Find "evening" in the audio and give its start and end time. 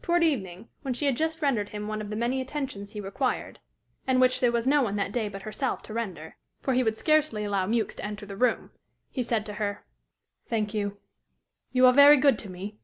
0.24-0.70